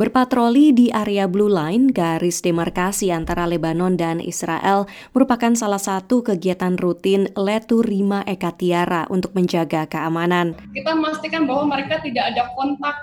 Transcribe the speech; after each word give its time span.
Berpatroli 0.00 0.72
di 0.72 0.88
area 0.88 1.28
Blue 1.28 1.52
Line, 1.52 1.92
garis 1.92 2.40
demarkasi 2.40 3.12
antara 3.12 3.44
Lebanon 3.44 4.00
dan 4.00 4.16
Israel, 4.16 4.88
merupakan 5.12 5.52
salah 5.52 5.76
satu 5.76 6.24
kegiatan 6.24 6.80
rutin 6.80 7.28
Letu 7.36 7.84
Rima 7.84 8.24
Eka 8.24 8.56
Tiara 8.56 9.04
untuk 9.12 9.36
menjaga 9.36 9.84
keamanan. 9.84 10.56
Kita 10.72 10.96
memastikan 10.96 11.44
bahwa 11.44 11.76
mereka 11.76 12.00
tidak 12.00 12.32
ada 12.32 12.48
kontak 12.56 12.96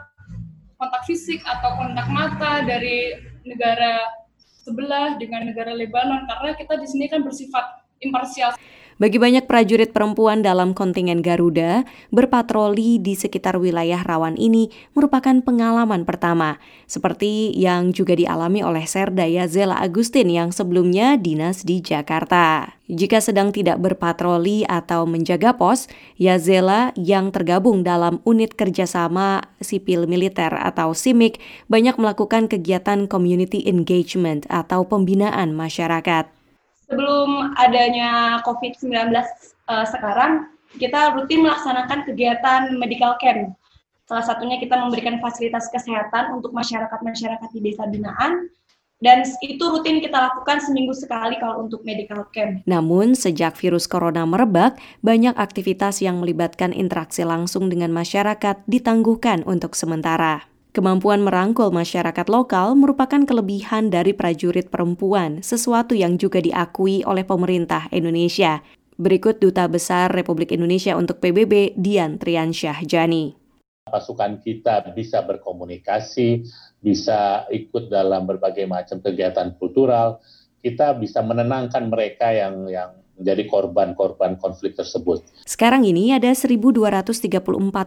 kontak 0.81 1.05
fisik 1.05 1.37
atau 1.45 1.77
kontak 1.77 2.09
mata 2.09 2.65
dari 2.65 3.13
negara 3.45 4.01
sebelah 4.41 5.21
dengan 5.21 5.53
negara 5.53 5.77
Lebanon 5.77 6.25
karena 6.25 6.57
kita 6.57 6.81
di 6.81 6.89
sini 6.89 7.05
kan 7.13 7.21
bersifat 7.21 7.77
imparsial. 8.01 8.57
Bagi 8.97 9.21
banyak 9.21 9.45
prajurit 9.45 9.93
perempuan 9.93 10.41
dalam 10.41 10.73
kontingen 10.73 11.21
Garuda, 11.21 11.85
berpatroli 12.09 12.97
di 12.97 13.13
sekitar 13.13 13.61
wilayah 13.61 14.01
rawan 14.01 14.33
ini 14.41 14.73
merupakan 14.97 15.37
pengalaman 15.45 16.01
pertama, 16.01 16.57
seperti 16.89 17.53
yang 17.53 17.93
juga 17.93 18.17
dialami 18.17 18.65
oleh 18.65 18.89
Serda 18.89 19.29
Yazela 19.29 19.77
Agustin 19.77 20.33
yang 20.33 20.49
sebelumnya 20.49 21.13
dinas 21.13 21.61
di 21.61 21.77
Jakarta. 21.77 22.73
Jika 22.89 23.21
sedang 23.21 23.53
tidak 23.53 23.77
berpatroli 23.77 24.65
atau 24.65 25.05
menjaga 25.05 25.53
pos, 25.53 25.85
Yazela 26.17 26.89
yang 26.97 27.29
tergabung 27.29 27.85
dalam 27.85 28.17
unit 28.25 28.57
kerjasama 28.57 29.45
sipil 29.61 30.09
militer 30.09 30.57
atau 30.57 30.97
SIMIK 30.97 31.37
banyak 31.69 32.01
melakukan 32.01 32.49
kegiatan 32.49 33.05
community 33.05 33.61
engagement 33.69 34.49
atau 34.49 34.89
pembinaan 34.89 35.53
masyarakat 35.53 36.36
sebelum 36.87 37.53
adanya 37.59 38.41
COVID-19 38.47 38.91
uh, 38.91 39.21
eh, 39.21 39.85
sekarang, 39.87 40.51
kita 40.75 41.15
rutin 41.15 41.43
melaksanakan 41.43 42.07
kegiatan 42.07 42.75
medical 42.75 43.15
camp. 43.19 43.55
Salah 44.07 44.23
satunya 44.23 44.55
kita 44.55 44.79
memberikan 44.79 45.19
fasilitas 45.19 45.67
kesehatan 45.67 46.31
untuk 46.31 46.55
masyarakat-masyarakat 46.55 47.49
di 47.51 47.59
desa 47.59 47.83
binaan, 47.91 48.47
dan 48.97 49.21
itu 49.45 49.61
rutin 49.61 50.01
kita 50.01 50.17
lakukan 50.17 50.57
seminggu 50.57 50.95
sekali 50.95 51.37
kalau 51.37 51.67
untuk 51.67 51.85
medical 51.85 52.25
camp. 52.33 52.65
Namun, 52.65 53.13
sejak 53.13 53.53
virus 53.59 53.85
corona 53.85 54.25
merebak, 54.25 54.79
banyak 55.05 55.37
aktivitas 55.37 56.01
yang 56.01 56.17
melibatkan 56.23 56.73
interaksi 56.73 57.21
langsung 57.21 57.69
dengan 57.69 57.93
masyarakat 57.93 58.63
ditangguhkan 58.65 59.45
untuk 59.45 59.77
sementara. 59.77 60.49
Kemampuan 60.75 61.23
merangkul 61.23 61.71
masyarakat 61.73 62.27
lokal 62.27 62.75
merupakan 62.77 63.23
kelebihan 63.23 63.89
dari 63.89 64.11
prajurit 64.11 64.67
perempuan, 64.67 65.41
sesuatu 65.41 65.95
yang 65.95 66.19
juga 66.19 66.43
diakui 66.43 67.01
oleh 67.07 67.23
pemerintah 67.23 67.87
Indonesia. 67.89 68.61
Berikut 68.97 69.37
Duta 69.37 69.69
Besar 69.69 70.09
Republik 70.09 70.49
Indonesia 70.49 70.97
untuk 70.97 71.21
PBB, 71.21 71.77
Dian 71.77 72.17
Triansyah 72.17 72.81
Jani. 72.81 73.37
Pasukan 73.87 74.41
kita 74.41 74.83
bisa 74.91 75.21
berkomunikasi, 75.21 76.43
bisa 76.81 77.45
ikut 77.53 77.93
dalam 77.93 78.25
berbagai 78.25 78.65
macam 78.65 78.99
kegiatan 78.99 79.53
kultural, 79.55 80.19
kita 80.65 80.97
bisa 80.97 81.21
menenangkan 81.21 81.87
mereka 81.87 82.33
yang 82.33 82.65
yang 82.67 82.96
menjadi 83.17 83.43
korban-korban 83.49 84.37
konflik 84.37 84.77
tersebut. 84.77 85.25
Sekarang 85.43 85.83
ini 85.83 86.13
ada 86.13 86.29
1.234 86.29 87.33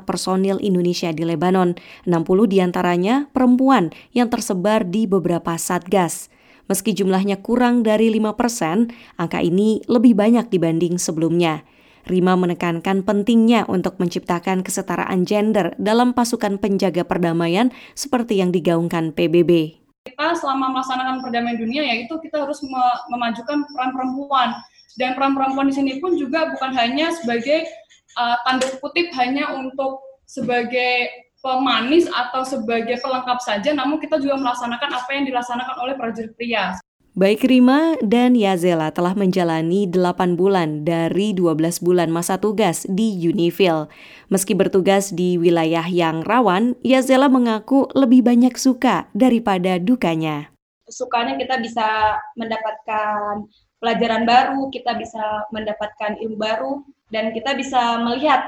personil 0.02 0.58
Indonesia 0.58 1.14
di 1.14 1.22
Lebanon, 1.22 1.78
60 2.04 2.52
di 2.52 2.58
antaranya 2.58 3.30
perempuan 3.30 3.94
yang 4.10 4.28
tersebar 4.28 4.84
di 4.84 5.06
beberapa 5.06 5.54
satgas. 5.54 6.28
Meski 6.66 6.94
jumlahnya 6.94 7.42
kurang 7.42 7.82
dari 7.82 8.10
5 8.14 8.34
persen, 8.38 8.94
angka 9.18 9.42
ini 9.42 9.82
lebih 9.90 10.14
banyak 10.14 10.50
dibanding 10.50 10.98
sebelumnya. 10.98 11.66
Rima 12.06 12.32
menekankan 12.38 13.04
pentingnya 13.04 13.68
untuk 13.68 14.00
menciptakan 14.00 14.64
kesetaraan 14.64 15.28
gender 15.28 15.76
dalam 15.76 16.16
pasukan 16.16 16.56
penjaga 16.56 17.04
perdamaian 17.04 17.68
seperti 17.92 18.40
yang 18.40 18.50
digaungkan 18.50 19.12
PBB. 19.12 19.82
Kita 20.00 20.32
selama 20.32 20.72
melaksanakan 20.72 21.20
perdamaian 21.20 21.60
dunia 21.60 21.84
yaitu 21.84 22.16
kita 22.24 22.48
harus 22.48 22.64
memajukan 23.12 23.68
peran 23.68 23.90
perempuan 23.92 24.56
dan 24.98 25.14
peran 25.14 25.38
perempuan 25.38 25.70
di 25.70 25.74
sini 25.74 25.92
pun 26.02 26.18
juga 26.18 26.50
bukan 26.50 26.72
hanya 26.74 27.14
sebagai 27.14 27.68
uh, 28.18 28.36
tanda 28.46 28.66
kutip 28.80 29.12
hanya 29.14 29.54
untuk 29.54 30.02
sebagai 30.26 31.10
pemanis 31.40 32.06
atau 32.12 32.44
sebagai 32.44 33.00
pelengkap 33.00 33.38
saja, 33.40 33.72
namun 33.72 33.98
kita 33.98 34.20
juga 34.20 34.36
melaksanakan 34.38 34.90
apa 34.92 35.10
yang 35.16 35.24
dilaksanakan 35.26 35.76
oleh 35.80 35.94
prajurit 35.96 36.32
pria. 36.36 36.76
Baik 37.10 37.42
Rima 37.42 37.98
dan 38.06 38.38
Yazela 38.38 38.94
telah 38.94 39.18
menjalani 39.18 39.90
8 39.90 40.38
bulan 40.38 40.86
dari 40.86 41.34
12 41.34 41.82
bulan 41.82 42.06
masa 42.06 42.38
tugas 42.38 42.86
di 42.86 43.18
Unifil. 43.26 43.90
Meski 44.30 44.54
bertugas 44.54 45.10
di 45.10 45.34
wilayah 45.34 45.82
yang 45.90 46.22
rawan, 46.22 46.78
Yazela 46.86 47.26
mengaku 47.26 47.90
lebih 47.98 48.22
banyak 48.22 48.54
suka 48.54 49.10
daripada 49.10 49.82
dukanya. 49.82 50.54
Sukanya 50.86 51.34
kita 51.34 51.58
bisa 51.58 52.14
mendapatkan 52.38 53.42
pelajaran 53.80 54.28
baru, 54.28 54.68
kita 54.68 54.94
bisa 54.94 55.48
mendapatkan 55.50 56.20
ilmu 56.20 56.36
baru, 56.36 56.72
dan 57.10 57.32
kita 57.34 57.56
bisa 57.56 57.98
melihat 58.04 58.46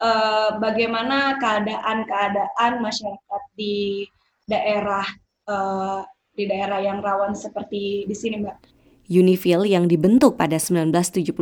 uh, 0.00 0.56
bagaimana 0.62 1.36
keadaan-keadaan 1.42 2.80
masyarakat 2.80 3.42
di 3.58 4.06
daerah 4.48 5.04
uh, 5.50 6.06
di 6.32 6.46
daerah 6.46 6.78
yang 6.78 7.02
rawan 7.02 7.34
seperti 7.34 8.06
di 8.06 8.14
sini, 8.14 8.38
Mbak. 8.40 8.78
Unifil 9.08 9.64
yang 9.64 9.88
dibentuk 9.88 10.36
pada 10.36 10.60
1978 10.60 11.32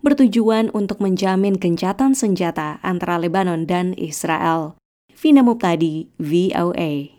bertujuan 0.00 0.72
untuk 0.72 1.04
menjamin 1.04 1.54
gencatan 1.60 2.16
senjata 2.16 2.80
antara 2.80 3.20
Lebanon 3.20 3.68
dan 3.68 3.92
Israel. 3.94 4.74
Vina 5.12 5.44
Muptadi, 5.44 6.08
VOA. 6.16 7.17